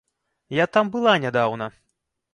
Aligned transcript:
Я 0.59 0.65
там 0.77 0.89
была 0.95 1.13
нядаўна. 1.27 1.71